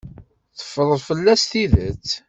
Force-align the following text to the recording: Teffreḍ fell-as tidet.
Teffreḍ 0.57 0.99
fell-as 1.07 1.43
tidet. 1.51 2.09